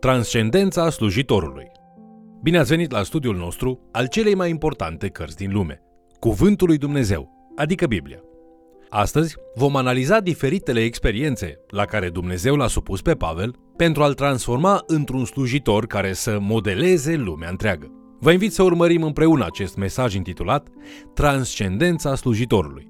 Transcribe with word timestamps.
Transcendența 0.00 0.90
slujitorului 0.90 1.66
Bine 2.42 2.58
ați 2.58 2.68
venit 2.68 2.90
la 2.90 3.02
studiul 3.02 3.36
nostru 3.36 3.88
al 3.92 4.06
celei 4.06 4.34
mai 4.34 4.50
importante 4.50 5.08
cărți 5.08 5.36
din 5.36 5.52
lume, 5.52 5.82
Cuvântul 6.18 6.66
lui 6.66 6.78
Dumnezeu, 6.78 7.52
adică 7.56 7.86
Biblia. 7.86 8.20
Astăzi 8.88 9.34
vom 9.54 9.76
analiza 9.76 10.20
diferitele 10.20 10.80
experiențe 10.80 11.58
la 11.68 11.84
care 11.84 12.08
Dumnezeu 12.08 12.56
l-a 12.56 12.66
supus 12.66 13.02
pe 13.02 13.14
Pavel 13.14 13.54
pentru 13.76 14.02
a-l 14.02 14.14
transforma 14.14 14.82
într-un 14.86 15.24
slujitor 15.24 15.86
care 15.86 16.12
să 16.12 16.38
modeleze 16.40 17.14
lumea 17.14 17.48
întreagă. 17.48 17.90
Vă 18.20 18.32
invit 18.32 18.52
să 18.52 18.62
urmărim 18.62 19.02
împreună 19.02 19.44
acest 19.44 19.76
mesaj 19.76 20.14
intitulat 20.14 20.68
Transcendența 21.14 22.14
slujitorului. 22.14 22.88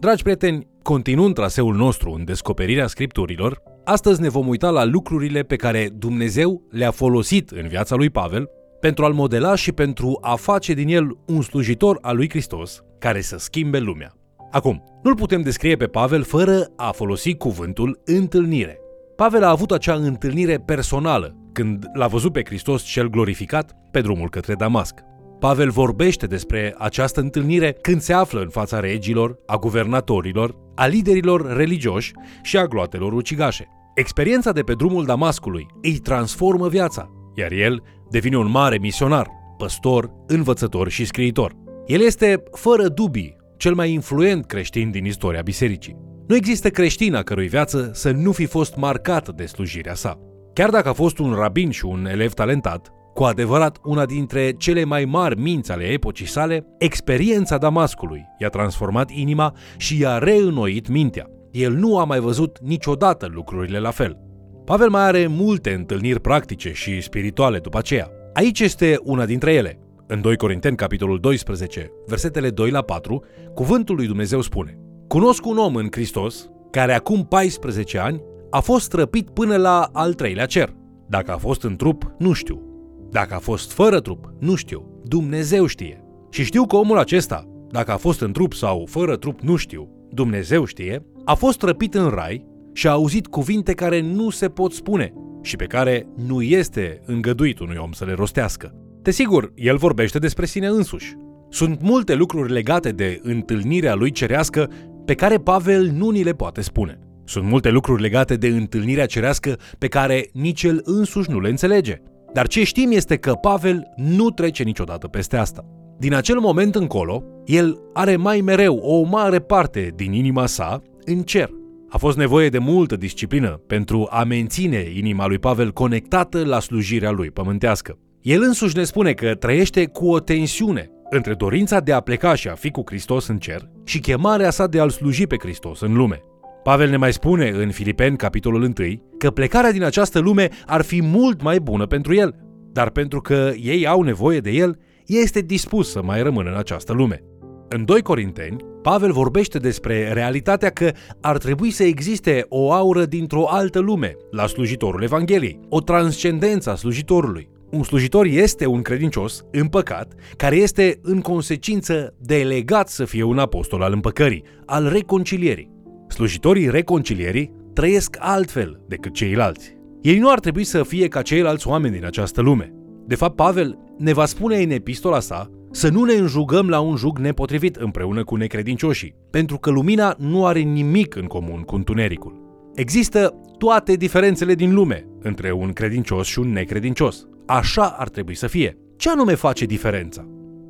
Dragi 0.00 0.22
prieteni, 0.22 0.66
continuând 0.82 1.34
traseul 1.34 1.74
nostru 1.74 2.10
în 2.10 2.24
descoperirea 2.24 2.86
scripturilor, 2.86 3.62
astăzi 3.88 4.20
ne 4.20 4.28
vom 4.28 4.48
uita 4.48 4.70
la 4.70 4.84
lucrurile 4.84 5.42
pe 5.42 5.56
care 5.56 5.88
Dumnezeu 5.92 6.62
le-a 6.70 6.90
folosit 6.90 7.50
în 7.50 7.68
viața 7.68 7.94
lui 7.94 8.10
Pavel 8.10 8.48
pentru 8.80 9.04
a-l 9.04 9.12
modela 9.12 9.54
și 9.54 9.72
pentru 9.72 10.18
a 10.20 10.34
face 10.34 10.72
din 10.72 10.88
el 10.88 11.18
un 11.26 11.42
slujitor 11.42 11.98
al 12.00 12.16
lui 12.16 12.28
Hristos 12.28 12.82
care 12.98 13.20
să 13.20 13.38
schimbe 13.38 13.78
lumea. 13.78 14.12
Acum, 14.50 14.82
nu-l 15.02 15.14
putem 15.14 15.42
descrie 15.42 15.76
pe 15.76 15.86
Pavel 15.86 16.22
fără 16.22 16.66
a 16.76 16.90
folosi 16.90 17.34
cuvântul 17.34 18.00
întâlnire. 18.04 18.78
Pavel 19.16 19.42
a 19.42 19.50
avut 19.50 19.70
acea 19.70 19.94
întâlnire 19.94 20.58
personală 20.58 21.36
când 21.52 21.84
l-a 21.92 22.06
văzut 22.06 22.32
pe 22.32 22.42
Hristos 22.44 22.82
cel 22.82 23.08
glorificat 23.08 23.72
pe 23.90 24.00
drumul 24.00 24.30
către 24.30 24.54
Damasc. 24.54 24.94
Pavel 25.38 25.70
vorbește 25.70 26.26
despre 26.26 26.74
această 26.78 27.20
întâlnire 27.20 27.72
când 27.72 28.00
se 28.00 28.12
află 28.12 28.40
în 28.40 28.48
fața 28.48 28.80
regilor, 28.80 29.38
a 29.46 29.56
guvernatorilor, 29.56 30.56
a 30.74 30.86
liderilor 30.86 31.56
religioși 31.56 32.12
și 32.42 32.56
a 32.56 32.66
gloatelor 32.66 33.12
ucigașe. 33.12 33.68
Experiența 33.98 34.52
de 34.52 34.62
pe 34.62 34.72
drumul 34.74 35.04
Damascului 35.04 35.66
îi 35.82 35.98
transformă 35.98 36.68
viața, 36.68 37.10
iar 37.34 37.52
el 37.52 37.82
devine 38.10 38.36
un 38.36 38.50
mare 38.50 38.78
misionar, 38.78 39.30
păstor, 39.56 40.10
învățător 40.26 40.88
și 40.88 41.04
scriitor. 41.04 41.52
El 41.86 42.00
este, 42.00 42.42
fără 42.52 42.88
dubii, 42.88 43.36
cel 43.56 43.74
mai 43.74 43.92
influent 43.92 44.46
creștin 44.46 44.90
din 44.90 45.04
istoria 45.04 45.40
bisericii. 45.42 45.96
Nu 46.26 46.36
există 46.36 46.68
creștin 46.68 47.14
a 47.14 47.22
cărui 47.22 47.48
viață 47.48 47.90
să 47.94 48.10
nu 48.10 48.32
fi 48.32 48.46
fost 48.46 48.76
marcată 48.76 49.32
de 49.36 49.46
slujirea 49.46 49.94
sa. 49.94 50.18
Chiar 50.52 50.70
dacă 50.70 50.88
a 50.88 50.92
fost 50.92 51.18
un 51.18 51.32
rabin 51.32 51.70
și 51.70 51.84
un 51.84 52.06
elev 52.06 52.32
talentat, 52.32 52.92
cu 53.14 53.22
adevărat 53.22 53.78
una 53.84 54.04
dintre 54.04 54.52
cele 54.58 54.84
mai 54.84 55.04
mari 55.04 55.40
minți 55.40 55.72
ale 55.72 55.84
epocii 55.84 56.26
sale, 56.26 56.66
experiența 56.78 57.58
Damascului 57.58 58.24
i-a 58.38 58.48
transformat 58.48 59.10
inima 59.10 59.54
și 59.76 60.00
i-a 60.00 60.18
reînnoit 60.18 60.88
mintea. 60.88 61.26
El 61.50 61.72
nu 61.72 61.98
a 61.98 62.04
mai 62.04 62.20
văzut 62.20 62.58
niciodată 62.60 63.28
lucrurile 63.32 63.78
la 63.78 63.90
fel. 63.90 64.18
Pavel 64.64 64.88
mai 64.88 65.02
are 65.02 65.26
multe 65.26 65.72
întâlniri 65.72 66.20
practice 66.20 66.72
și 66.72 67.00
spirituale 67.00 67.58
după 67.58 67.78
aceea. 67.78 68.10
Aici 68.32 68.60
este 68.60 68.98
una 69.02 69.26
dintre 69.26 69.52
ele. 69.52 69.78
În 70.06 70.20
2 70.20 70.36
Corinteni, 70.36 70.76
capitolul 70.76 71.20
12, 71.20 71.92
versetele 72.06 72.50
2 72.50 72.70
la 72.70 72.82
4, 72.82 73.24
cuvântul 73.54 73.96
lui 73.96 74.06
Dumnezeu 74.06 74.40
spune 74.40 74.78
Cunosc 75.08 75.46
un 75.46 75.56
om 75.58 75.74
în 75.74 75.88
Hristos 75.90 76.50
care 76.70 76.94
acum 76.94 77.26
14 77.26 77.98
ani 77.98 78.22
a 78.50 78.60
fost 78.60 78.92
răpit 78.92 79.30
până 79.30 79.56
la 79.56 79.88
al 79.92 80.14
treilea 80.14 80.46
cer. 80.46 80.74
Dacă 81.08 81.32
a 81.32 81.36
fost 81.36 81.62
în 81.62 81.76
trup, 81.76 82.12
nu 82.18 82.32
știu. 82.32 82.62
Dacă 83.10 83.34
a 83.34 83.38
fost 83.38 83.72
fără 83.72 84.00
trup, 84.00 84.32
nu 84.38 84.54
știu. 84.54 85.00
Dumnezeu 85.04 85.66
știe. 85.66 86.04
Și 86.30 86.44
știu 86.44 86.66
că 86.66 86.76
omul 86.76 86.98
acesta, 86.98 87.44
dacă 87.70 87.92
a 87.92 87.96
fost 87.96 88.20
în 88.20 88.32
trup 88.32 88.52
sau 88.52 88.86
fără 88.88 89.16
trup, 89.16 89.40
nu 89.40 89.56
știu. 89.56 89.88
Dumnezeu 90.10 90.64
știe, 90.64 91.04
a 91.28 91.34
fost 91.34 91.62
răpit 91.62 91.94
în 91.94 92.08
rai 92.08 92.44
și 92.72 92.86
a 92.86 92.90
auzit 92.90 93.26
cuvinte 93.26 93.72
care 93.72 94.00
nu 94.00 94.30
se 94.30 94.48
pot 94.48 94.72
spune 94.72 95.12
și 95.42 95.56
pe 95.56 95.64
care 95.64 96.06
nu 96.26 96.42
este 96.42 97.00
îngăduit 97.06 97.58
unui 97.58 97.76
om 97.78 97.92
să 97.92 98.04
le 98.04 98.12
rostească. 98.12 98.74
Desigur, 99.02 99.52
el 99.54 99.76
vorbește 99.76 100.18
despre 100.18 100.46
sine 100.46 100.66
însuși. 100.66 101.14
Sunt 101.50 101.82
multe 101.82 102.14
lucruri 102.14 102.52
legate 102.52 102.90
de 102.90 103.20
întâlnirea 103.22 103.94
lui 103.94 104.10
cerească 104.10 104.70
pe 105.04 105.14
care 105.14 105.38
Pavel 105.38 105.90
nu 105.94 106.10
ni 106.10 106.22
le 106.22 106.32
poate 106.32 106.60
spune. 106.60 106.98
Sunt 107.24 107.44
multe 107.44 107.70
lucruri 107.70 108.02
legate 108.02 108.36
de 108.36 108.46
întâlnirea 108.46 109.06
cerească 109.06 109.58
pe 109.78 109.88
care 109.88 110.28
nici 110.32 110.62
el 110.62 110.80
însuși 110.84 111.30
nu 111.30 111.40
le 111.40 111.48
înțelege. 111.48 112.02
Dar 112.32 112.46
ce 112.46 112.64
știm 112.64 112.90
este 112.92 113.16
că 113.16 113.32
Pavel 113.32 113.82
nu 113.96 114.30
trece 114.30 114.62
niciodată 114.62 115.08
peste 115.08 115.36
asta. 115.36 115.64
Din 115.98 116.14
acel 116.14 116.38
moment 116.38 116.74
încolo, 116.74 117.24
el 117.44 117.80
are 117.92 118.16
mai 118.16 118.40
mereu 118.40 118.76
o 118.76 119.02
mare 119.02 119.38
parte 119.38 119.92
din 119.96 120.12
inima 120.12 120.46
sa 120.46 120.82
în 121.08 121.22
cer. 121.22 121.50
A 121.88 121.98
fost 121.98 122.16
nevoie 122.16 122.48
de 122.48 122.58
multă 122.58 122.96
disciplină 122.96 123.60
pentru 123.66 124.08
a 124.10 124.24
menține 124.24 124.92
inima 124.94 125.26
lui 125.26 125.38
Pavel 125.38 125.72
conectată 125.72 126.44
la 126.44 126.60
slujirea 126.60 127.10
lui 127.10 127.30
pământească. 127.30 127.98
El 128.20 128.42
însuși 128.42 128.76
ne 128.76 128.84
spune 128.84 129.12
că 129.12 129.34
trăiește 129.34 129.86
cu 129.86 130.08
o 130.08 130.20
tensiune 130.20 130.90
între 131.10 131.34
dorința 131.34 131.80
de 131.80 131.92
a 131.92 132.00
pleca 132.00 132.34
și 132.34 132.48
a 132.48 132.54
fi 132.54 132.70
cu 132.70 132.82
Hristos 132.86 133.26
în 133.26 133.38
cer 133.38 133.70
și 133.84 134.00
chemarea 134.00 134.50
sa 134.50 134.66
de 134.66 134.80
a-L 134.80 134.90
sluji 134.90 135.26
pe 135.26 135.36
Hristos 135.38 135.80
în 135.80 135.92
lume. 135.94 136.22
Pavel 136.62 136.90
ne 136.90 136.96
mai 136.96 137.12
spune 137.12 137.48
în 137.48 137.70
Filipeni, 137.70 138.16
capitolul 138.16 138.62
1, 138.62 138.72
că 139.18 139.30
plecarea 139.30 139.72
din 139.72 139.82
această 139.82 140.18
lume 140.18 140.48
ar 140.66 140.82
fi 140.82 141.02
mult 141.02 141.42
mai 141.42 141.58
bună 141.58 141.86
pentru 141.86 142.14
el, 142.14 142.34
dar 142.72 142.90
pentru 142.90 143.20
că 143.20 143.52
ei 143.60 143.86
au 143.86 144.02
nevoie 144.02 144.40
de 144.40 144.50
el, 144.50 144.78
este 145.06 145.40
dispus 145.40 145.90
să 145.90 146.02
mai 146.02 146.22
rămână 146.22 146.50
în 146.50 146.56
această 146.56 146.92
lume. 146.92 147.22
În 147.70 147.84
2 147.84 148.02
Corinteni, 148.02 148.56
Pavel 148.82 149.12
vorbește 149.12 149.58
despre 149.58 150.12
realitatea 150.12 150.70
că 150.70 150.92
ar 151.20 151.38
trebui 151.38 151.70
să 151.70 151.82
existe 151.82 152.46
o 152.48 152.72
aură 152.72 153.04
dintr-o 153.04 153.48
altă 153.48 153.78
lume 153.78 154.16
la 154.30 154.46
slujitorul 154.46 155.02
Evangheliei, 155.02 155.60
o 155.68 155.80
transcendență 155.80 156.70
a 156.70 156.74
slujitorului. 156.74 157.48
Un 157.70 157.82
slujitor 157.82 158.26
este 158.26 158.66
un 158.66 158.82
credincios 158.82 159.44
împăcat, 159.50 160.12
care 160.36 160.56
este 160.56 160.98
în 161.02 161.20
consecință 161.20 162.14
delegat 162.18 162.88
să 162.88 163.04
fie 163.04 163.22
un 163.22 163.38
apostol 163.38 163.82
al 163.82 163.92
împăcării, 163.92 164.44
al 164.66 164.88
reconcilierii. 164.88 165.70
Slujitorii 166.08 166.70
reconcilierii 166.70 167.52
trăiesc 167.74 168.16
altfel 168.18 168.80
decât 168.86 169.12
ceilalți. 169.12 169.76
Ei 170.02 170.18
nu 170.18 170.30
ar 170.30 170.40
trebui 170.40 170.64
să 170.64 170.82
fie 170.82 171.08
ca 171.08 171.22
ceilalți 171.22 171.68
oameni 171.68 171.94
din 171.94 172.04
această 172.04 172.40
lume. 172.40 172.72
De 173.06 173.14
fapt, 173.14 173.36
Pavel 173.36 173.78
ne 173.98 174.12
va 174.12 174.24
spune 174.24 174.56
în 174.56 174.70
epistola 174.70 175.20
sa 175.20 175.50
să 175.70 175.88
nu 175.88 176.04
ne 176.04 176.12
înjugăm 176.12 176.68
la 176.68 176.80
un 176.80 176.96
jug 176.96 177.18
nepotrivit 177.18 177.76
împreună 177.76 178.24
cu 178.24 178.36
necredincioșii, 178.36 179.14
pentru 179.30 179.58
că 179.58 179.70
lumina 179.70 180.14
nu 180.18 180.46
are 180.46 180.60
nimic 180.60 181.16
în 181.16 181.26
comun 181.26 181.62
cu 181.62 181.74
întunericul. 181.74 182.46
Există 182.74 183.34
toate 183.58 183.94
diferențele 183.94 184.54
din 184.54 184.74
lume 184.74 185.06
între 185.22 185.52
un 185.52 185.72
credincios 185.72 186.26
și 186.26 186.38
un 186.38 186.52
necredincios. 186.52 187.26
Așa 187.46 187.86
ar 187.98 188.08
trebui 188.08 188.34
să 188.34 188.46
fie. 188.46 188.78
Ce 188.96 189.10
anume 189.10 189.34
face 189.34 189.64
diferența? 189.64 190.28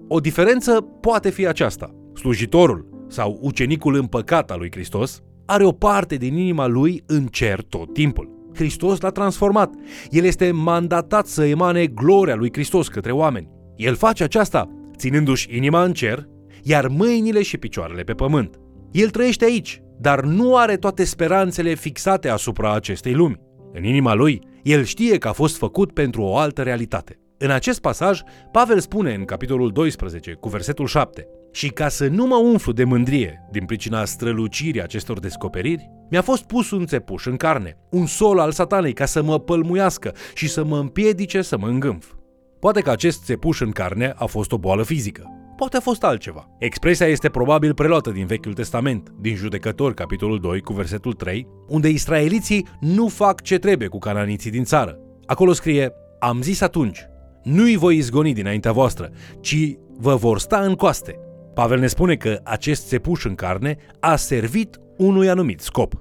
O 0.09 0.21
diferență 0.21 0.81
poate 1.01 1.31
fi 1.31 1.47
aceasta. 1.47 1.95
Slujitorul 2.15 3.05
sau 3.09 3.39
ucenicul 3.43 3.95
împăcat 3.95 4.51
al 4.51 4.59
lui 4.59 4.71
Hristos 4.71 5.23
are 5.47 5.65
o 5.65 5.73
parte 5.73 6.17
din 6.17 6.37
inima 6.37 6.67
lui 6.67 7.03
în 7.07 7.27
cer 7.27 7.63
tot 7.63 7.93
timpul. 7.93 8.51
Hristos 8.55 9.01
l-a 9.01 9.11
transformat. 9.11 9.75
El 10.11 10.25
este 10.25 10.51
mandatat 10.51 11.27
să 11.27 11.45
emane 11.45 11.87
gloria 11.87 12.35
lui 12.35 12.53
Hristos 12.53 12.89
către 12.89 13.13
oameni. 13.13 13.49
El 13.77 13.95
face 13.95 14.25
aceasta 14.25 14.78
ținându-și 14.99 15.57
inima 15.57 15.85
în 15.85 15.93
cer, 15.93 16.29
iar 16.63 16.89
mâinile 16.89 17.43
și 17.43 17.59
picioarele 17.59 18.03
pe 18.03 18.13
pământ. 18.13 18.61
El 18.93 19.11
trăiește 19.11 19.45
aici, 19.45 19.83
dar 20.01 20.21
nu 20.25 20.57
are 20.57 20.77
toate 20.77 21.05
speranțele 21.05 21.75
fixate 21.75 22.29
asupra 22.29 22.75
acestei 22.75 23.13
lumi. 23.15 23.41
În 23.73 23.85
inima 23.85 24.15
lui, 24.15 24.41
el 24.63 24.85
știe 24.85 25.19
că 25.19 25.29
a 25.29 25.33
fost 25.33 25.57
făcut 25.57 25.93
pentru 25.93 26.23
o 26.23 26.37
altă 26.37 26.63
realitate. 26.63 27.19
În 27.39 27.51
acest 27.51 27.81
pasaj, 27.81 28.21
Pavel 28.53 28.81
spune 28.81 29.15
în 29.15 29.25
capitolul 29.25 29.73
12, 29.73 30.33
cu 30.33 30.49
versetul 30.49 30.87
7, 30.87 31.27
Și 31.53 31.69
ca 31.69 31.89
să 31.89 32.07
nu 32.07 32.27
mă 32.27 32.37
umflu 32.37 32.73
de 32.73 32.85
mândrie 32.85 33.49
din 33.51 33.65
pricina 33.65 34.05
strălucirii 34.05 34.83
acestor 34.83 35.19
descoperiri, 35.19 35.91
mi-a 36.11 36.23
fost 36.23 36.45
pus 36.45 36.71
un 36.71 36.87
țepuș 36.87 37.27
în 37.27 37.37
carne, 37.37 37.77
un 37.91 38.07
sol 38.07 38.39
al 38.39 38.53
satanei 38.53 38.93
ca 38.93 39.05
să 39.05 39.23
mă 39.23 39.39
pălmuiască 39.39 40.15
și 40.35 40.49
să 40.49 40.65
mă 40.65 40.79
împiedice 40.79 41.43
să 41.43 41.59
mă 41.59 41.67
îngânf. 41.67 42.07
Poate 42.61 42.81
că 42.81 42.91
acest 42.91 43.25
țepuș 43.25 43.61
în 43.61 43.71
carne 43.71 44.13
a 44.17 44.25
fost 44.25 44.53
o 44.53 44.59
boală 44.59 44.83
fizică. 44.83 45.23
Poate 45.57 45.77
a 45.77 45.81
fost 45.81 46.05
altceva. 46.05 46.49
Expresia 46.59 47.07
este 47.07 47.29
probabil 47.29 47.75
preluată 47.75 48.11
din 48.11 48.27
Vechiul 48.27 48.53
Testament, 48.53 49.13
din 49.21 49.35
Judecători, 49.35 49.95
capitolul 49.95 50.39
2, 50.41 50.61
cu 50.61 50.73
versetul 50.73 51.13
3, 51.13 51.47
unde 51.69 51.89
israeliții 51.89 52.67
nu 52.81 53.09
fac 53.09 53.41
ce 53.41 53.59
trebuie 53.59 53.89
cu 53.89 53.99
cananiții 53.99 54.51
din 54.51 54.65
țară. 54.65 54.99
Acolo 55.27 55.53
scrie, 55.53 55.93
am 56.19 56.43
zis 56.43 56.61
atunci, 56.61 57.07
nu-i 57.43 57.77
voi 57.77 57.97
izgoni 57.97 58.33
dinaintea 58.33 58.73
voastră, 58.73 59.11
ci 59.41 59.77
vă 59.99 60.15
vor 60.15 60.39
sta 60.39 60.59
în 60.59 60.75
coaste. 60.75 61.19
Pavel 61.55 61.79
ne 61.79 61.87
spune 61.87 62.15
că 62.15 62.41
acest 62.45 62.87
țepuș 62.87 63.25
în 63.25 63.35
carne 63.35 63.77
a 64.01 64.17
servit 64.17 64.81
unui 64.97 65.29
anumit 65.29 65.61
scop. 65.61 65.95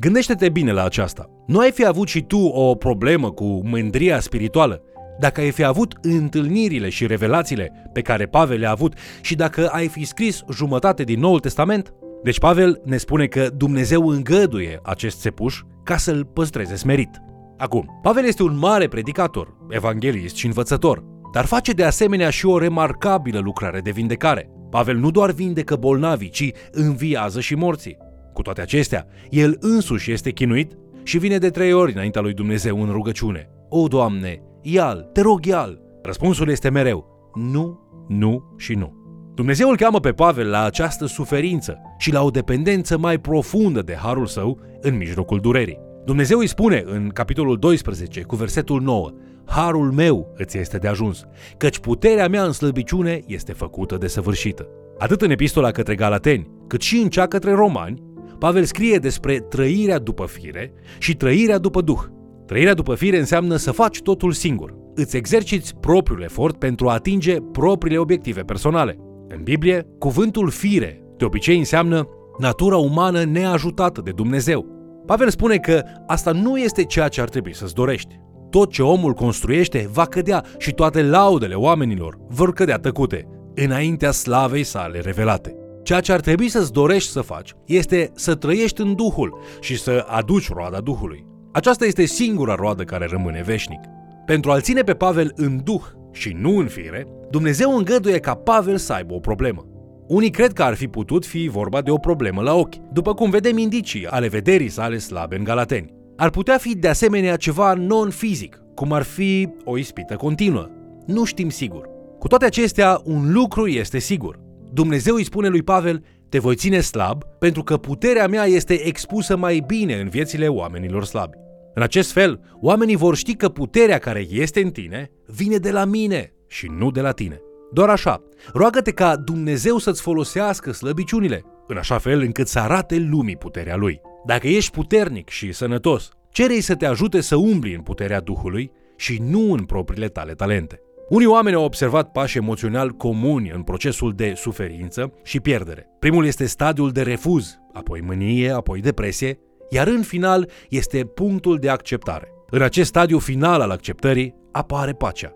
Gândește-te 0.00 0.48
bine 0.48 0.72
la 0.72 0.84
aceasta. 0.84 1.30
Nu 1.46 1.58
ai 1.58 1.70
fi 1.70 1.86
avut 1.86 2.08
și 2.08 2.22
tu 2.22 2.38
o 2.38 2.74
problemă 2.74 3.30
cu 3.30 3.60
mândria 3.64 4.20
spirituală 4.20 4.82
dacă 5.18 5.40
ai 5.40 5.50
fi 5.50 5.64
avut 5.64 5.98
întâlnirile 6.02 6.88
și 6.88 7.06
revelațiile 7.06 7.90
pe 7.92 8.02
care 8.02 8.26
Pavel 8.26 8.58
le-a 8.58 8.70
avut 8.70 8.94
și 9.20 9.34
dacă 9.34 9.68
ai 9.68 9.88
fi 9.88 10.04
scris 10.04 10.42
jumătate 10.52 11.02
din 11.02 11.20
Noul 11.20 11.40
Testament, 11.40 11.92
deci 12.22 12.38
Pavel 12.38 12.80
ne 12.84 12.96
spune 12.96 13.26
că 13.26 13.48
Dumnezeu 13.56 14.08
îngăduie 14.08 14.80
acest 14.82 15.20
țepuș 15.20 15.60
ca 15.84 15.96
să-l 15.96 16.24
păstreze 16.24 16.74
smerit. 16.74 17.10
Acum, 17.58 17.98
Pavel 18.02 18.24
este 18.24 18.42
un 18.42 18.58
mare 18.58 18.88
predicator, 18.88 19.56
evanghelist 19.70 20.36
și 20.36 20.46
învățător, 20.46 21.04
dar 21.32 21.44
face 21.44 21.72
de 21.72 21.84
asemenea 21.84 22.30
și 22.30 22.46
o 22.46 22.58
remarcabilă 22.58 23.38
lucrare 23.38 23.80
de 23.80 23.90
vindecare. 23.90 24.50
Pavel 24.70 24.96
nu 24.96 25.10
doar 25.10 25.30
vindecă 25.30 25.76
bolnavii, 25.76 26.28
ci 26.28 26.50
înviază 26.70 27.40
și 27.40 27.54
morții. 27.54 27.96
Cu 28.32 28.42
toate 28.42 28.60
acestea, 28.60 29.06
el 29.30 29.56
însuși 29.60 30.12
este 30.12 30.30
chinuit 30.30 30.72
și 31.02 31.18
vine 31.18 31.38
de 31.38 31.50
trei 31.50 31.72
ori 31.72 31.92
înaintea 31.92 32.20
lui 32.20 32.32
Dumnezeu 32.32 32.82
în 32.82 32.90
rugăciune. 32.90 33.48
O, 33.68 33.86
Doamne, 33.86 34.42
ial, 34.68 35.08
te 35.12 35.20
rog 35.20 35.44
ial. 35.44 35.80
Răspunsul 36.02 36.48
este 36.48 36.68
mereu, 36.68 37.30
nu, 37.34 37.80
nu 38.08 38.54
și 38.56 38.74
nu. 38.74 38.92
Dumnezeu 39.34 39.68
îl 39.68 39.76
cheamă 39.76 40.00
pe 40.00 40.12
Pavel 40.12 40.48
la 40.48 40.64
această 40.64 41.06
suferință 41.06 41.78
și 41.98 42.12
la 42.12 42.22
o 42.22 42.30
dependență 42.30 42.98
mai 42.98 43.18
profundă 43.18 43.82
de 43.82 43.94
harul 43.94 44.26
său 44.26 44.60
în 44.80 44.96
mijlocul 44.96 45.40
durerii. 45.40 45.78
Dumnezeu 46.04 46.38
îi 46.38 46.46
spune 46.46 46.82
în 46.86 47.08
capitolul 47.08 47.58
12 47.58 48.22
cu 48.22 48.36
versetul 48.36 48.80
9 48.80 49.10
Harul 49.44 49.92
meu 49.92 50.32
îți 50.36 50.58
este 50.58 50.78
de 50.78 50.88
ajuns, 50.88 51.24
căci 51.56 51.78
puterea 51.78 52.28
mea 52.28 52.44
în 52.44 52.52
slăbiciune 52.52 53.22
este 53.26 53.52
făcută 53.52 53.96
de 53.96 54.06
săvârșită. 54.06 54.68
Atât 54.98 55.22
în 55.22 55.30
epistola 55.30 55.70
către 55.70 55.94
Galateni, 55.94 56.50
cât 56.66 56.80
și 56.80 56.96
în 56.96 57.08
cea 57.08 57.26
către 57.26 57.52
Romani, 57.52 58.02
Pavel 58.38 58.64
scrie 58.64 58.98
despre 58.98 59.38
trăirea 59.38 59.98
după 59.98 60.26
fire 60.26 60.72
și 60.98 61.16
trăirea 61.16 61.58
după 61.58 61.80
duh. 61.80 62.00
Trăirea 62.46 62.74
după 62.74 62.94
fire 62.94 63.18
înseamnă 63.18 63.56
să 63.56 63.72
faci 63.72 64.02
totul 64.02 64.32
singur. 64.32 64.74
Îți 64.94 65.16
exerciți 65.16 65.74
propriul 65.80 66.22
efort 66.22 66.58
pentru 66.58 66.88
a 66.88 66.92
atinge 66.92 67.36
propriile 67.52 67.98
obiective 67.98 68.40
personale. 68.40 68.96
În 69.28 69.42
Biblie, 69.42 69.86
cuvântul 69.98 70.50
fire 70.50 71.02
de 71.16 71.24
obicei 71.24 71.58
înseamnă 71.58 72.08
natura 72.38 72.76
umană 72.76 73.24
neajutată 73.24 74.00
de 74.04 74.10
Dumnezeu. 74.10 74.66
Pavel 75.06 75.30
spune 75.30 75.56
că 75.56 75.82
asta 76.06 76.32
nu 76.32 76.58
este 76.58 76.84
ceea 76.84 77.08
ce 77.08 77.20
ar 77.20 77.28
trebui 77.28 77.54
să-ți 77.54 77.74
dorești. 77.74 78.20
Tot 78.50 78.70
ce 78.70 78.82
omul 78.82 79.12
construiește 79.12 79.88
va 79.92 80.04
cădea 80.04 80.44
și 80.58 80.72
toate 80.72 81.02
laudele 81.02 81.54
oamenilor 81.54 82.18
vor 82.28 82.52
cădea 82.52 82.76
tăcute, 82.76 83.28
înaintea 83.54 84.10
slavei 84.10 84.62
sale 84.62 85.00
revelate. 85.00 85.56
Ceea 85.82 86.00
ce 86.00 86.12
ar 86.12 86.20
trebui 86.20 86.48
să-ți 86.48 86.72
dorești 86.72 87.10
să 87.10 87.20
faci 87.20 87.52
este 87.66 88.10
să 88.14 88.34
trăiești 88.34 88.80
în 88.80 88.94
Duhul 88.94 89.38
și 89.60 89.78
să 89.78 90.04
aduci 90.08 90.52
roada 90.52 90.80
Duhului. 90.80 91.26
Aceasta 91.56 91.84
este 91.84 92.04
singura 92.04 92.54
roadă 92.54 92.82
care 92.82 93.06
rămâne 93.10 93.42
veșnic. 93.42 93.80
Pentru 94.26 94.50
a-l 94.50 94.60
ține 94.60 94.82
pe 94.82 94.94
Pavel 94.94 95.32
în 95.34 95.60
Duh 95.64 95.82
și 96.12 96.36
nu 96.40 96.58
în 96.58 96.66
fire, 96.66 97.06
Dumnezeu 97.30 97.76
îngăduie 97.76 98.18
ca 98.18 98.34
Pavel 98.34 98.76
să 98.76 98.92
aibă 98.92 99.14
o 99.14 99.18
problemă. 99.18 99.66
Unii 100.06 100.30
cred 100.30 100.52
că 100.52 100.62
ar 100.62 100.74
fi 100.74 100.88
putut 100.88 101.26
fi 101.26 101.48
vorba 101.48 101.82
de 101.82 101.90
o 101.90 101.96
problemă 101.96 102.42
la 102.42 102.54
ochi, 102.54 102.92
după 102.92 103.14
cum 103.14 103.30
vedem 103.30 103.58
indicii 103.58 104.06
ale 104.06 104.28
vederii 104.28 104.68
sale 104.68 104.98
slabe 104.98 105.36
în 105.36 105.44
Galateni. 105.44 105.92
Ar 106.16 106.30
putea 106.30 106.58
fi 106.58 106.76
de 106.76 106.88
asemenea 106.88 107.36
ceva 107.36 107.74
non-fizic, 107.74 108.60
cum 108.74 108.92
ar 108.92 109.02
fi 109.02 109.48
o 109.64 109.78
ispită 109.78 110.14
continuă. 110.14 110.68
Nu 111.06 111.24
știm 111.24 111.48
sigur. 111.48 111.88
Cu 112.18 112.28
toate 112.28 112.44
acestea, 112.44 113.00
un 113.04 113.32
lucru 113.32 113.66
este 113.66 113.98
sigur. 113.98 114.40
Dumnezeu 114.72 115.14
îi 115.14 115.24
spune 115.24 115.48
lui 115.48 115.62
Pavel, 115.62 116.04
te 116.28 116.38
voi 116.38 116.54
ține 116.54 116.80
slab 116.80 117.22
pentru 117.38 117.62
că 117.62 117.76
puterea 117.76 118.26
mea 118.26 118.44
este 118.44 118.86
expusă 118.86 119.36
mai 119.36 119.64
bine 119.66 119.94
în 119.94 120.08
viețile 120.08 120.48
oamenilor 120.48 121.04
slabi. 121.04 121.44
În 121.78 121.82
acest 121.82 122.12
fel, 122.12 122.40
oamenii 122.60 122.96
vor 122.96 123.16
ști 123.16 123.34
că 123.34 123.48
puterea 123.48 123.98
care 123.98 124.26
este 124.30 124.60
în 124.60 124.70
tine 124.70 125.10
vine 125.26 125.56
de 125.56 125.70
la 125.70 125.84
mine 125.84 126.32
și 126.46 126.68
nu 126.78 126.90
de 126.90 127.00
la 127.00 127.12
tine. 127.12 127.40
Doar 127.72 127.88
așa, 127.88 128.22
roagă-te 128.52 128.90
ca 128.92 129.16
Dumnezeu 129.16 129.78
să-ți 129.78 130.02
folosească 130.02 130.72
slăbiciunile, 130.72 131.44
în 131.66 131.76
așa 131.76 131.98
fel 131.98 132.20
încât 132.20 132.46
să 132.48 132.58
arate 132.58 132.96
lumii 132.96 133.36
puterea 133.36 133.76
Lui. 133.76 134.00
Dacă 134.26 134.48
ești 134.48 134.70
puternic 134.70 135.28
și 135.28 135.52
sănătos, 135.52 136.08
cere 136.30 136.60
să 136.60 136.74
te 136.74 136.86
ajute 136.86 137.20
să 137.20 137.36
umbli 137.36 137.74
în 137.74 137.80
puterea 137.80 138.20
Duhului 138.20 138.70
și 138.96 139.22
nu 139.22 139.52
în 139.52 139.64
propriile 139.64 140.08
tale 140.08 140.32
talente. 140.32 140.80
Unii 141.08 141.26
oameni 141.26 141.56
au 141.56 141.64
observat 141.64 142.12
pași 142.12 142.36
emoțional 142.36 142.90
comuni 142.90 143.50
în 143.50 143.62
procesul 143.62 144.12
de 144.12 144.32
suferință 144.36 145.12
și 145.24 145.40
pierdere. 145.40 145.88
Primul 145.98 146.26
este 146.26 146.46
stadiul 146.46 146.90
de 146.90 147.02
refuz, 147.02 147.58
apoi 147.72 148.00
mânie, 148.00 148.50
apoi 148.50 148.80
depresie, 148.80 149.38
iar 149.70 149.86
în 149.86 150.02
final 150.02 150.50
este 150.68 151.04
punctul 151.04 151.58
de 151.58 151.68
acceptare. 151.68 152.28
În 152.50 152.62
acest 152.62 152.88
stadiu 152.88 153.18
final 153.18 153.60
al 153.60 153.70
acceptării 153.70 154.34
apare 154.52 154.92
pacea. 154.92 155.32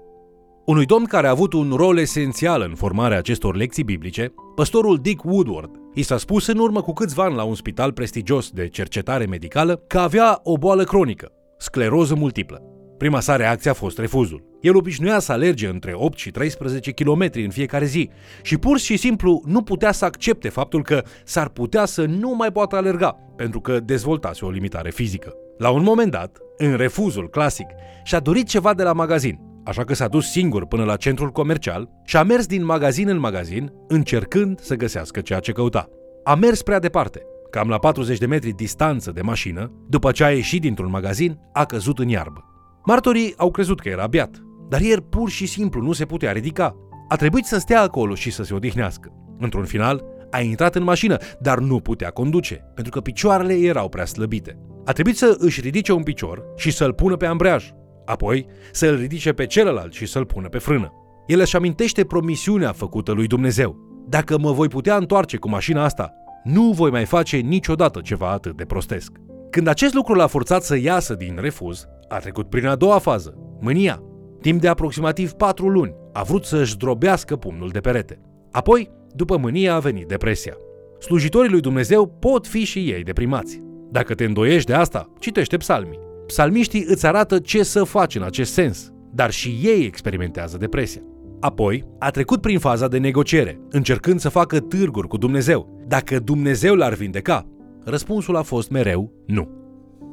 Unui 0.66 0.86
domn 0.86 1.04
care 1.04 1.26
a 1.26 1.30
avut 1.30 1.52
un 1.52 1.72
rol 1.76 1.98
esențial 1.98 2.60
în 2.68 2.74
formarea 2.74 3.18
acestor 3.18 3.56
lecții 3.56 3.84
biblice, 3.84 4.32
păstorul 4.54 4.98
Dick 4.98 5.24
Woodward, 5.24 5.70
i 5.94 6.02
s-a 6.02 6.18
spus 6.18 6.46
în 6.46 6.58
urmă 6.58 6.82
cu 6.82 6.92
câțiva 6.92 7.24
ani 7.24 7.34
la 7.34 7.42
un 7.42 7.54
spital 7.54 7.92
prestigios 7.92 8.50
de 8.50 8.68
cercetare 8.68 9.26
medicală 9.26 9.76
că 9.76 9.98
avea 9.98 10.40
o 10.42 10.56
boală 10.56 10.84
cronică, 10.84 11.32
scleroză 11.58 12.14
multiplă. 12.14 12.62
Prima 13.00 13.20
sa 13.20 13.36
reacție 13.36 13.70
a 13.70 13.74
fost 13.74 13.98
refuzul. 13.98 14.42
El 14.60 14.76
obișnuia 14.76 15.18
să 15.18 15.32
alerge 15.32 15.68
între 15.68 15.92
8 15.94 16.18
și 16.18 16.30
13 16.30 16.90
km 16.90 17.30
în 17.32 17.50
fiecare 17.50 17.84
zi 17.84 18.10
și 18.42 18.58
pur 18.58 18.78
și 18.78 18.96
simplu 18.96 19.42
nu 19.46 19.62
putea 19.62 19.92
să 19.92 20.04
accepte 20.04 20.48
faptul 20.48 20.82
că 20.82 21.02
s-ar 21.24 21.48
putea 21.48 21.84
să 21.84 22.04
nu 22.04 22.34
mai 22.34 22.52
poată 22.52 22.76
alerga 22.76 23.16
pentru 23.36 23.60
că 23.60 23.80
dezvoltase 23.80 24.44
o 24.44 24.50
limitare 24.50 24.90
fizică. 24.90 25.34
La 25.58 25.70
un 25.70 25.82
moment 25.82 26.10
dat, 26.10 26.38
în 26.56 26.76
refuzul 26.76 27.28
clasic, 27.28 27.66
și-a 28.04 28.20
dorit 28.20 28.46
ceva 28.46 28.74
de 28.74 28.82
la 28.82 28.92
magazin, 28.92 29.40
așa 29.64 29.84
că 29.84 29.94
s-a 29.94 30.08
dus 30.08 30.30
singur 30.30 30.66
până 30.66 30.84
la 30.84 30.96
centrul 30.96 31.30
comercial 31.30 31.88
și 32.04 32.16
a 32.16 32.22
mers 32.22 32.46
din 32.46 32.64
magazin 32.64 33.08
în 33.08 33.18
magazin, 33.18 33.72
încercând 33.88 34.60
să 34.60 34.74
găsească 34.74 35.20
ceea 35.20 35.40
ce 35.40 35.52
căuta. 35.52 35.88
A 36.24 36.34
mers 36.34 36.62
prea 36.62 36.78
departe, 36.78 37.22
cam 37.50 37.68
la 37.68 37.78
40 37.78 38.18
de 38.18 38.26
metri 38.26 38.50
distanță 38.50 39.10
de 39.10 39.20
mașină, 39.20 39.72
după 39.88 40.10
ce 40.10 40.24
a 40.24 40.30
ieșit 40.30 40.60
dintr-un 40.60 40.90
magazin, 40.90 41.38
a 41.52 41.64
căzut 41.64 41.98
în 41.98 42.08
iarbă. 42.08 42.49
Martorii 42.84 43.34
au 43.36 43.50
crezut 43.50 43.80
că 43.80 43.88
era 43.88 44.06
beat, 44.06 44.42
dar 44.68 44.80
el 44.80 45.00
pur 45.00 45.28
și 45.28 45.46
simplu 45.46 45.82
nu 45.82 45.92
se 45.92 46.04
putea 46.04 46.32
ridica. 46.32 46.76
A 47.08 47.16
trebuit 47.16 47.44
să 47.44 47.58
stea 47.58 47.82
acolo 47.82 48.14
și 48.14 48.30
să 48.30 48.42
se 48.42 48.54
odihnească. 48.54 49.12
Într-un 49.38 49.64
final, 49.64 50.04
a 50.30 50.40
intrat 50.40 50.74
în 50.74 50.82
mașină, 50.82 51.16
dar 51.40 51.58
nu 51.58 51.80
putea 51.80 52.10
conduce, 52.10 52.54
pentru 52.74 52.92
că 52.92 53.00
picioarele 53.00 53.54
erau 53.54 53.88
prea 53.88 54.04
slăbite. 54.04 54.58
A 54.84 54.92
trebuit 54.92 55.16
să 55.16 55.36
își 55.38 55.60
ridice 55.60 55.92
un 55.92 56.02
picior 56.02 56.44
și 56.56 56.70
să-l 56.70 56.92
pună 56.92 57.16
pe 57.16 57.26
ambreaj, 57.26 57.70
apoi 58.04 58.46
să-l 58.72 58.96
ridice 58.96 59.32
pe 59.32 59.46
celălalt 59.46 59.92
și 59.92 60.06
să-l 60.06 60.24
pună 60.24 60.48
pe 60.48 60.58
frână. 60.58 60.92
El 61.26 61.40
își 61.40 61.56
amintește 61.56 62.04
promisiunea 62.04 62.72
făcută 62.72 63.12
lui 63.12 63.26
Dumnezeu. 63.26 63.76
Dacă 64.08 64.38
mă 64.38 64.52
voi 64.52 64.68
putea 64.68 64.96
întoarce 64.96 65.36
cu 65.36 65.48
mașina 65.48 65.84
asta, 65.84 66.12
nu 66.44 66.70
voi 66.70 66.90
mai 66.90 67.04
face 67.04 67.36
niciodată 67.36 68.00
ceva 68.00 68.30
atât 68.30 68.56
de 68.56 68.64
prostesc. 68.64 69.12
Când 69.50 69.66
acest 69.66 69.94
lucru 69.94 70.14
l-a 70.14 70.26
forțat 70.26 70.62
să 70.62 70.76
iasă 70.78 71.14
din 71.14 71.38
refuz, 71.40 71.86
a 72.10 72.18
trecut 72.18 72.48
prin 72.48 72.66
a 72.66 72.74
doua 72.74 72.98
fază, 72.98 73.34
mânia. 73.60 74.02
Timp 74.40 74.60
de 74.60 74.68
aproximativ 74.68 75.32
patru 75.32 75.68
luni, 75.68 75.94
a 76.12 76.22
vrut 76.22 76.44
să-și 76.44 76.76
drobească 76.76 77.36
pumnul 77.36 77.68
de 77.68 77.80
perete. 77.80 78.20
Apoi, 78.50 78.90
după 79.14 79.36
mânie, 79.36 79.68
a 79.68 79.78
venit 79.78 80.08
depresia. 80.08 80.54
Slujitorii 80.98 81.50
lui 81.50 81.60
Dumnezeu 81.60 82.06
pot 82.06 82.46
fi 82.46 82.64
și 82.64 82.78
ei 82.78 83.02
deprimați. 83.02 83.62
Dacă 83.90 84.14
te 84.14 84.24
îndoiești 84.24 84.66
de 84.66 84.74
asta, 84.74 85.12
citește 85.18 85.56
psalmii. 85.56 85.98
Psalmiștii 86.26 86.84
îți 86.88 87.06
arată 87.06 87.38
ce 87.38 87.62
să 87.62 87.84
faci 87.84 88.14
în 88.14 88.22
acest 88.22 88.52
sens, 88.52 88.92
dar 89.12 89.30
și 89.30 89.58
ei 89.62 89.84
experimentează 89.84 90.56
depresia. 90.56 91.02
Apoi, 91.40 91.84
a 91.98 92.10
trecut 92.10 92.40
prin 92.40 92.58
faza 92.58 92.88
de 92.88 92.98
negociere, 92.98 93.60
încercând 93.70 94.20
să 94.20 94.28
facă 94.28 94.60
târguri 94.60 95.08
cu 95.08 95.16
Dumnezeu. 95.16 95.84
Dacă 95.86 96.18
Dumnezeu 96.18 96.74
l-ar 96.74 96.94
vindeca, 96.94 97.46
răspunsul 97.84 98.36
a 98.36 98.42
fost 98.42 98.70
mereu 98.70 99.12
nu. 99.26 99.48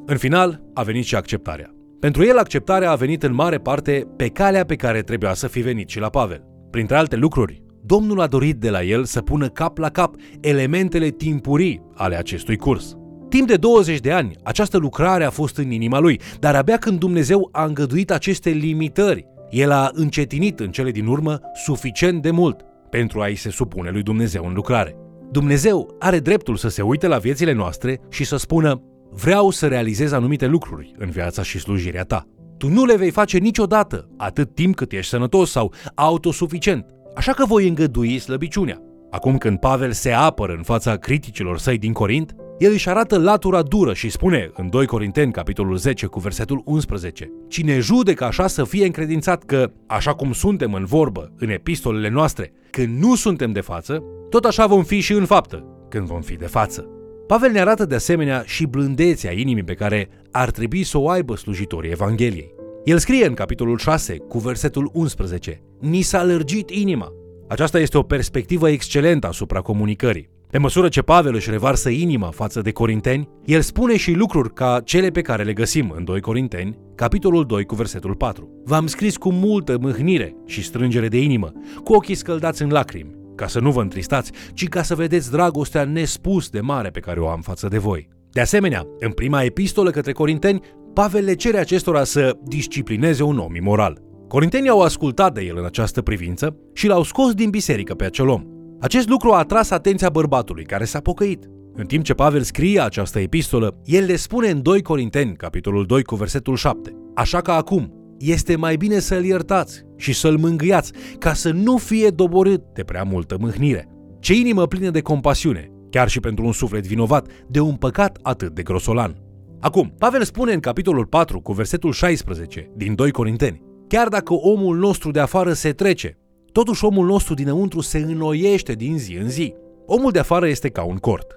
În 0.05 0.17
final, 0.17 0.61
a 0.73 0.83
venit 0.83 1.03
și 1.03 1.15
acceptarea. 1.15 1.76
Pentru 1.99 2.25
el, 2.25 2.37
acceptarea 2.37 2.91
a 2.91 2.95
venit 2.95 3.23
în 3.23 3.33
mare 3.33 3.57
parte 3.57 4.07
pe 4.15 4.27
calea 4.27 4.65
pe 4.65 4.75
care 4.75 5.01
trebuia 5.01 5.33
să 5.33 5.47
fi 5.47 5.59
venit 5.59 5.89
și 5.89 5.99
la 5.99 6.09
Pavel. 6.09 6.43
Printre 6.69 6.95
alte 6.95 7.15
lucruri, 7.15 7.61
Domnul 7.87 8.21
a 8.21 8.27
dorit 8.27 8.55
de 8.55 8.69
la 8.69 8.83
el 8.83 9.03
să 9.03 9.21
pună 9.21 9.49
cap 9.49 9.77
la 9.77 9.89
cap 9.89 10.15
elementele 10.41 11.09
timpurii 11.09 11.81
ale 11.93 12.15
acestui 12.15 12.57
curs. 12.57 12.97
Timp 13.29 13.47
de 13.47 13.55
20 13.55 13.99
de 13.99 14.11
ani, 14.11 14.35
această 14.43 14.77
lucrare 14.77 15.23
a 15.23 15.29
fost 15.29 15.57
în 15.57 15.71
inima 15.71 15.99
lui, 15.99 16.19
dar 16.39 16.55
abia 16.55 16.77
când 16.77 16.99
Dumnezeu 16.99 17.49
a 17.51 17.65
îngăduit 17.65 18.11
aceste 18.11 18.49
limitări, 18.49 19.27
el 19.49 19.71
a 19.71 19.89
încetinit 19.93 20.59
în 20.59 20.71
cele 20.71 20.91
din 20.91 21.05
urmă 21.05 21.39
suficient 21.65 22.21
de 22.21 22.31
mult 22.31 22.61
pentru 22.89 23.21
a-i 23.21 23.35
se 23.35 23.49
supune 23.49 23.89
lui 23.89 24.03
Dumnezeu 24.03 24.45
în 24.45 24.53
lucrare. 24.53 24.95
Dumnezeu 25.31 25.95
are 25.99 26.19
dreptul 26.19 26.55
să 26.55 26.69
se 26.69 26.81
uite 26.81 27.07
la 27.07 27.17
viețile 27.17 27.53
noastre 27.53 27.99
și 28.09 28.23
să 28.23 28.37
spună 28.37 28.81
Vreau 29.11 29.49
să 29.49 29.67
realizez 29.67 30.11
anumite 30.11 30.45
lucruri 30.45 30.93
în 30.97 31.09
viața 31.09 31.43
și 31.43 31.59
slujirea 31.59 32.03
ta. 32.03 32.27
Tu 32.57 32.69
nu 32.69 32.85
le 32.85 32.95
vei 32.95 33.11
face 33.11 33.37
niciodată, 33.37 34.09
atât 34.17 34.55
timp 34.55 34.75
cât 34.75 34.91
ești 34.91 35.09
sănătos 35.09 35.51
sau 35.51 35.73
autosuficient. 35.95 36.85
Așa 37.15 37.31
că 37.31 37.45
voi 37.45 37.67
îngădui 37.67 38.19
slăbiciunea. 38.19 38.81
Acum 39.11 39.37
când 39.37 39.59
Pavel 39.59 39.91
se 39.91 40.11
apără 40.11 40.53
în 40.53 40.63
fața 40.63 40.95
criticilor 40.95 41.57
săi 41.57 41.77
din 41.77 41.93
Corint, 41.93 42.35
el 42.57 42.71
își 42.71 42.89
arată 42.89 43.19
latura 43.19 43.61
dură 43.61 43.93
și 43.93 44.09
spune 44.09 44.51
în 44.53 44.69
2 44.69 44.85
Corinteni, 44.85 45.31
capitolul 45.31 45.77
10, 45.77 46.05
cu 46.05 46.19
versetul 46.19 46.61
11, 46.65 47.31
Cine 47.47 47.79
judecă 47.79 48.23
așa 48.23 48.47
să 48.47 48.63
fie 48.63 48.85
încredințat 48.85 49.43
că, 49.43 49.71
așa 49.87 50.13
cum 50.13 50.31
suntem 50.31 50.73
în 50.73 50.85
vorbă, 50.85 51.33
în 51.37 51.49
epistolele 51.49 52.09
noastre, 52.09 52.51
când 52.71 53.03
nu 53.03 53.15
suntem 53.15 53.51
de 53.51 53.61
față, 53.61 54.03
tot 54.29 54.45
așa 54.45 54.65
vom 54.65 54.83
fi 54.83 54.99
și 54.99 55.13
în 55.13 55.25
faptă, 55.25 55.63
când 55.89 56.07
vom 56.07 56.21
fi 56.21 56.35
de 56.35 56.45
față. 56.45 56.96
Pavel 57.27 57.51
ne 57.51 57.59
arată 57.59 57.85
de 57.85 57.95
asemenea 57.95 58.43
și 58.45 58.65
blândețea 58.65 59.31
inimii 59.31 59.63
pe 59.63 59.73
care 59.73 60.09
ar 60.31 60.51
trebui 60.51 60.83
să 60.83 60.97
o 60.97 61.09
aibă 61.09 61.35
slujitorii 61.35 61.91
Evangheliei. 61.91 62.53
El 62.83 62.97
scrie 62.97 63.25
în 63.25 63.33
capitolul 63.33 63.77
6, 63.77 64.17
cu 64.17 64.37
versetul 64.37 64.89
11, 64.93 65.61
Ni 65.79 66.01
s-a 66.01 66.23
lărgit 66.23 66.69
inima. 66.69 67.11
Aceasta 67.47 67.79
este 67.79 67.97
o 67.97 68.01
perspectivă 68.01 68.69
excelentă 68.69 69.27
asupra 69.27 69.61
comunicării. 69.61 70.29
Pe 70.49 70.57
măsură 70.57 70.87
ce 70.87 71.01
Pavel 71.01 71.33
își 71.33 71.49
revarsă 71.49 71.89
inima 71.89 72.29
față 72.29 72.61
de 72.61 72.71
corinteni, 72.71 73.29
el 73.45 73.61
spune 73.61 73.97
și 73.97 74.11
lucruri 74.11 74.53
ca 74.53 74.81
cele 74.83 75.09
pe 75.09 75.21
care 75.21 75.43
le 75.43 75.53
găsim 75.53 75.93
în 75.95 76.03
2 76.03 76.21
Corinteni, 76.21 76.77
capitolul 76.95 77.45
2 77.45 77.65
cu 77.65 77.75
versetul 77.75 78.15
4. 78.15 78.49
V-am 78.65 78.87
scris 78.87 79.17
cu 79.17 79.31
multă 79.31 79.77
mâhnire 79.81 80.35
și 80.45 80.63
strângere 80.63 81.07
de 81.07 81.21
inimă, 81.21 81.51
cu 81.83 81.93
ochii 81.93 82.15
scăldați 82.15 82.61
în 82.61 82.69
lacrimi, 82.69 83.16
ca 83.37 83.47
să 83.47 83.59
nu 83.59 83.71
vă 83.71 83.81
întristați, 83.81 84.31
ci 84.53 84.67
ca 84.67 84.81
să 84.81 84.95
vedeți 84.95 85.31
dragostea 85.31 85.83
nespus 85.83 86.49
de 86.49 86.61
mare 86.61 86.89
pe 86.89 86.99
care 86.99 87.19
o 87.19 87.27
am 87.27 87.41
față 87.41 87.67
de 87.67 87.77
voi. 87.77 88.07
De 88.31 88.41
asemenea, 88.41 88.87
în 88.99 89.11
prima 89.11 89.43
epistolă 89.43 89.89
către 89.89 90.11
corinteni, 90.11 90.61
Pavel 90.93 91.23
le 91.23 91.33
cere 91.33 91.57
acestora 91.57 92.03
să 92.03 92.37
disciplineze 92.43 93.23
un 93.23 93.37
om 93.37 93.55
imoral. 93.55 94.01
Corintenii 94.27 94.69
au 94.69 94.81
ascultat 94.81 95.33
de 95.33 95.41
el 95.41 95.57
în 95.57 95.65
această 95.65 96.01
privință 96.01 96.57
și 96.73 96.87
l-au 96.87 97.03
scos 97.03 97.33
din 97.33 97.49
biserică 97.49 97.93
pe 97.93 98.05
acel 98.05 98.27
om. 98.27 98.43
Acest 98.79 99.09
lucru 99.09 99.31
a 99.31 99.37
atras 99.37 99.69
atenția 99.69 100.09
bărbatului 100.09 100.63
care 100.63 100.85
s-a 100.85 100.99
pocăit. 100.99 101.45
În 101.73 101.85
timp 101.85 102.03
ce 102.03 102.13
Pavel 102.13 102.41
scrie 102.41 102.81
această 102.81 103.19
epistolă, 103.19 103.81
el 103.83 104.05
le 104.05 104.15
spune 104.15 104.49
în 104.49 104.61
2 104.61 104.81
Corinteni, 104.81 105.35
capitolul 105.35 105.85
2 105.85 106.03
cu 106.03 106.15
versetul 106.15 106.55
7. 106.55 106.95
Așa 107.15 107.41
că 107.41 107.51
acum, 107.51 107.93
este 108.19 108.55
mai 108.55 108.75
bine 108.75 108.99
să-l 108.99 109.23
iertați 109.23 109.86
și 109.97 110.13
să-l 110.13 110.37
mângâiați, 110.37 110.91
ca 111.19 111.33
să 111.33 111.51
nu 111.51 111.77
fie 111.77 112.09
doborât 112.09 112.63
de 112.73 112.83
prea 112.83 113.03
multă 113.03 113.37
mâhnire. 113.39 113.87
Ce 114.19 114.33
inimă 114.33 114.67
plină 114.67 114.89
de 114.89 115.01
compasiune, 115.01 115.71
chiar 115.89 116.09
și 116.09 116.19
pentru 116.19 116.45
un 116.45 116.51
suflet 116.51 116.85
vinovat, 116.85 117.27
de 117.47 117.59
un 117.59 117.75
păcat 117.75 118.17
atât 118.21 118.55
de 118.55 118.61
grosolan. 118.61 119.21
Acum, 119.59 119.93
Pavel 119.97 120.23
spune 120.23 120.53
în 120.53 120.59
capitolul 120.59 121.05
4 121.05 121.41
cu 121.41 121.53
versetul 121.53 121.91
16 121.91 122.71
din 122.75 122.95
2 122.95 123.11
Corinteni, 123.11 123.61
chiar 123.87 124.07
dacă 124.07 124.33
omul 124.33 124.77
nostru 124.77 125.11
de 125.11 125.19
afară 125.19 125.53
se 125.53 125.71
trece, 125.71 126.17
totuși 126.51 126.85
omul 126.85 127.05
nostru 127.05 127.33
dinăuntru 127.33 127.81
se 127.81 127.97
înnoiește 127.97 128.73
din 128.73 128.97
zi 128.97 129.17
în 129.21 129.29
zi. 129.29 129.53
Omul 129.85 130.11
de 130.11 130.19
afară 130.19 130.47
este 130.47 130.69
ca 130.69 130.83
un 130.83 130.97
cort. 130.97 131.27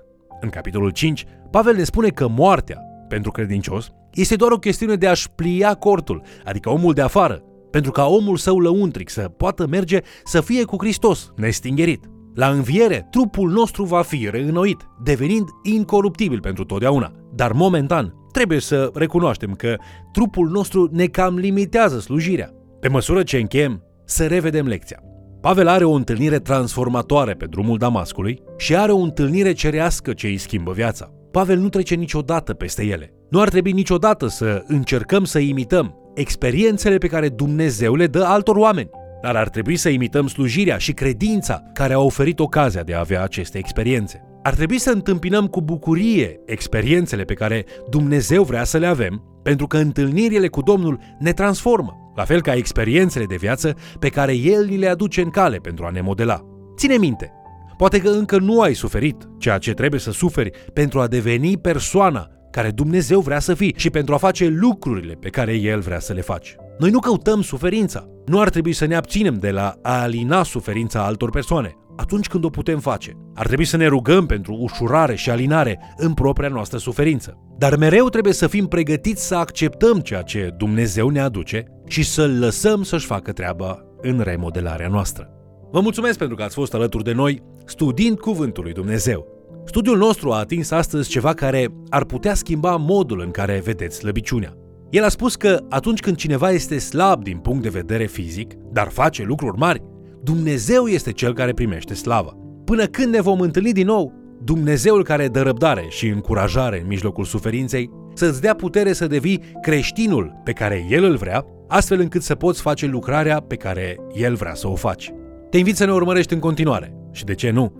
În 0.40 0.48
capitolul 0.48 0.90
5, 0.90 1.24
Pavel 1.50 1.76
ne 1.76 1.84
spune 1.84 2.08
că 2.08 2.28
moartea, 2.28 2.78
pentru 3.08 3.30
credincios, 3.30 3.90
este 4.14 4.36
doar 4.36 4.50
o 4.50 4.58
chestiune 4.58 4.94
de 4.94 5.06
a-și 5.06 5.30
plia 5.30 5.74
cortul, 5.74 6.22
adică 6.44 6.70
omul 6.70 6.92
de 6.92 7.00
afară, 7.00 7.42
pentru 7.70 7.90
ca 7.90 8.06
omul 8.06 8.36
său 8.36 8.58
lăuntric 8.58 9.10
să 9.10 9.20
poată 9.20 9.66
merge 9.66 10.00
să 10.24 10.40
fie 10.40 10.64
cu 10.64 10.76
Hristos, 10.78 11.32
nestingerit. 11.36 12.04
La 12.34 12.48
înviere, 12.48 13.06
trupul 13.10 13.50
nostru 13.50 13.84
va 13.84 14.02
fi 14.02 14.28
reînnoit, 14.30 14.88
devenind 15.02 15.48
incoruptibil 15.62 16.40
pentru 16.40 16.64
totdeauna. 16.64 17.12
Dar 17.34 17.52
momentan, 17.52 18.14
trebuie 18.32 18.60
să 18.60 18.90
recunoaștem 18.94 19.52
că 19.52 19.76
trupul 20.12 20.48
nostru 20.48 20.88
ne 20.92 21.06
cam 21.06 21.36
limitează 21.36 22.00
slujirea. 22.00 22.50
Pe 22.80 22.88
măsură 22.88 23.22
ce 23.22 23.36
încheiem, 23.36 23.82
să 24.04 24.26
revedem 24.26 24.66
lecția. 24.66 25.02
Pavel 25.40 25.68
are 25.68 25.84
o 25.84 25.92
întâlnire 25.92 26.38
transformatoare 26.38 27.32
pe 27.32 27.46
drumul 27.46 27.78
Damascului 27.78 28.42
și 28.56 28.76
are 28.76 28.92
o 28.92 28.98
întâlnire 28.98 29.52
cerească 29.52 30.12
ce 30.12 30.26
îi 30.26 30.36
schimbă 30.36 30.72
viața. 30.72 31.10
Pavel 31.30 31.58
nu 31.58 31.68
trece 31.68 31.94
niciodată 31.94 32.54
peste 32.54 32.84
ele. 32.84 33.14
Nu 33.30 33.40
ar 33.40 33.48
trebui 33.48 33.72
niciodată 33.72 34.26
să 34.26 34.64
încercăm 34.66 35.24
să 35.24 35.38
imităm 35.38 35.94
experiențele 36.14 36.98
pe 36.98 37.06
care 37.06 37.28
Dumnezeu 37.28 37.94
le 37.94 38.06
dă 38.06 38.24
altor 38.24 38.56
oameni. 38.56 38.90
Dar 39.22 39.36
ar 39.36 39.48
trebui 39.48 39.76
să 39.76 39.88
imităm 39.88 40.26
slujirea 40.26 40.78
și 40.78 40.92
credința 40.92 41.62
care 41.72 41.92
a 41.92 41.98
oferit 41.98 42.40
ocazia 42.40 42.82
de 42.82 42.94
a 42.94 42.98
avea 42.98 43.22
aceste 43.22 43.58
experiențe. 43.58 44.24
Ar 44.42 44.54
trebui 44.54 44.78
să 44.78 44.90
întâmpinăm 44.90 45.46
cu 45.46 45.60
bucurie 45.60 46.40
experiențele 46.46 47.22
pe 47.22 47.34
care 47.34 47.64
Dumnezeu 47.90 48.42
vrea 48.42 48.64
să 48.64 48.78
le 48.78 48.86
avem, 48.86 49.40
pentru 49.42 49.66
că 49.66 49.76
întâlnirile 49.76 50.48
cu 50.48 50.60
Domnul 50.60 50.98
ne 51.18 51.32
transformă, 51.32 52.12
la 52.16 52.24
fel 52.24 52.42
ca 52.42 52.54
experiențele 52.54 53.24
de 53.24 53.36
viață 53.36 53.74
pe 53.98 54.08
care 54.08 54.36
El 54.36 54.64
ni 54.64 54.76
le 54.76 54.88
aduce 54.88 55.20
în 55.20 55.30
cale 55.30 55.56
pentru 55.56 55.84
a 55.84 55.90
ne 55.90 56.00
modela. 56.00 56.40
Ține 56.76 56.96
minte, 56.96 57.32
poate 57.76 58.00
că 58.00 58.08
încă 58.08 58.38
nu 58.38 58.60
ai 58.60 58.74
suferit 58.74 59.28
ceea 59.38 59.58
ce 59.58 59.72
trebuie 59.72 60.00
să 60.00 60.12
suferi 60.12 60.50
pentru 60.72 61.00
a 61.00 61.06
deveni 61.06 61.58
persoana 61.58 62.30
care 62.50 62.70
Dumnezeu 62.70 63.20
vrea 63.20 63.38
să 63.38 63.54
fii 63.54 63.74
și 63.76 63.90
pentru 63.90 64.14
a 64.14 64.16
face 64.16 64.46
lucrurile 64.46 65.12
pe 65.12 65.28
care 65.28 65.54
El 65.54 65.80
vrea 65.80 65.98
să 65.98 66.12
le 66.12 66.20
faci. 66.20 66.56
Noi 66.78 66.90
nu 66.90 66.98
căutăm 66.98 67.42
suferința. 67.42 68.08
Nu 68.26 68.40
ar 68.40 68.50
trebui 68.50 68.72
să 68.72 68.84
ne 68.84 68.96
abținem 68.96 69.34
de 69.34 69.50
la 69.50 69.74
a 69.82 70.00
alina 70.00 70.42
suferința 70.42 71.04
altor 71.04 71.30
persoane 71.30 71.74
atunci 71.96 72.26
când 72.26 72.44
o 72.44 72.48
putem 72.48 72.78
face. 72.78 73.16
Ar 73.34 73.46
trebui 73.46 73.64
să 73.64 73.76
ne 73.76 73.86
rugăm 73.86 74.26
pentru 74.26 74.56
ușurare 74.60 75.14
și 75.14 75.30
alinare 75.30 75.94
în 75.96 76.14
propria 76.14 76.48
noastră 76.48 76.78
suferință. 76.78 77.38
Dar 77.58 77.76
mereu 77.76 78.08
trebuie 78.08 78.32
să 78.32 78.46
fim 78.46 78.66
pregătiți 78.66 79.26
să 79.26 79.34
acceptăm 79.34 79.98
ceea 79.98 80.22
ce 80.22 80.54
Dumnezeu 80.56 81.08
ne 81.08 81.20
aduce 81.20 81.64
și 81.86 82.02
să-L 82.02 82.38
lăsăm 82.38 82.82
să-și 82.82 83.06
facă 83.06 83.32
treaba 83.32 83.84
în 84.00 84.20
remodelarea 84.20 84.88
noastră. 84.88 85.30
Vă 85.72 85.80
mulțumesc 85.80 86.18
pentru 86.18 86.36
că 86.36 86.42
ați 86.42 86.54
fost 86.54 86.74
alături 86.74 87.04
de 87.04 87.12
noi 87.12 87.42
studiind 87.64 88.18
Cuvântul 88.18 88.62
lui 88.64 88.72
Dumnezeu. 88.72 89.39
Studiul 89.70 89.96
nostru 89.96 90.32
a 90.32 90.38
atins 90.38 90.70
astăzi 90.70 91.08
ceva 91.08 91.34
care 91.34 91.68
ar 91.88 92.04
putea 92.04 92.34
schimba 92.34 92.76
modul 92.76 93.20
în 93.20 93.30
care 93.30 93.60
vedeți 93.64 93.96
slăbiciunea. 93.96 94.56
El 94.90 95.04
a 95.04 95.08
spus 95.08 95.36
că 95.36 95.64
atunci 95.68 96.00
când 96.00 96.16
cineva 96.16 96.50
este 96.50 96.78
slab 96.78 97.22
din 97.22 97.38
punct 97.38 97.62
de 97.62 97.68
vedere 97.68 98.06
fizic, 98.06 98.54
dar 98.72 98.88
face 98.88 99.22
lucruri 99.22 99.58
mari, 99.58 99.82
Dumnezeu 100.22 100.86
este 100.86 101.12
cel 101.12 101.34
care 101.34 101.52
primește 101.52 101.94
slavă. 101.94 102.36
Până 102.64 102.84
când 102.84 103.14
ne 103.14 103.20
vom 103.20 103.40
întâlni 103.40 103.72
din 103.72 103.86
nou, 103.86 104.12
Dumnezeul 104.44 105.04
care 105.04 105.28
dă 105.28 105.40
răbdare 105.40 105.86
și 105.88 106.06
încurajare 106.08 106.80
în 106.80 106.86
mijlocul 106.86 107.24
suferinței, 107.24 107.90
să-ți 108.14 108.40
dea 108.40 108.54
putere 108.54 108.92
să 108.92 109.06
devii 109.06 109.42
creștinul 109.62 110.40
pe 110.44 110.52
care 110.52 110.86
El 110.88 111.04
îl 111.04 111.16
vrea, 111.16 111.44
astfel 111.68 112.00
încât 112.00 112.22
să 112.22 112.34
poți 112.34 112.60
face 112.60 112.86
lucrarea 112.86 113.40
pe 113.40 113.56
care 113.56 113.96
El 114.14 114.34
vrea 114.34 114.54
să 114.54 114.68
o 114.68 114.74
faci. 114.74 115.12
Te 115.50 115.58
invit 115.58 115.76
să 115.76 115.84
ne 115.84 115.92
urmărești 115.92 116.32
în 116.32 116.40
continuare 116.40 116.94
și, 117.12 117.24
de 117.24 117.34
ce 117.34 117.50
nu, 117.50 117.79